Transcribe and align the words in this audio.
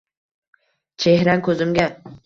Chehrang 1.05 1.47
ko’zimga. 1.51 1.91